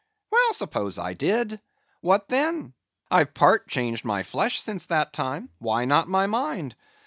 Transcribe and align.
"Well, 0.31 0.53
suppose 0.53 0.97
I 0.97 1.13
did? 1.13 1.61
What 1.99 2.27
then? 2.27 2.73
I've 3.11 3.35
part 3.35 3.67
changed 3.67 4.03
my 4.03 4.23
flesh 4.23 4.59
since 4.59 4.87
that 4.87 5.13
time, 5.13 5.49
why 5.59 5.85
not 5.85 6.07
my 6.09 6.25
mind? 6.25 6.75